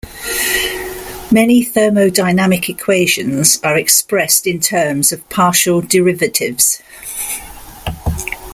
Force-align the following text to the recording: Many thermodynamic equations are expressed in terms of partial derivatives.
Many 1.31 1.63
thermodynamic 1.63 2.69
equations 2.69 3.59
are 3.63 3.77
expressed 3.77 4.47
in 4.47 4.59
terms 4.59 5.11
of 5.11 5.29
partial 5.29 5.79
derivatives. 5.81 6.81